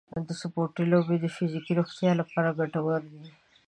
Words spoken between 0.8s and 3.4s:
لوبې د فزیکي روغتیا لپاره ګټورې دي.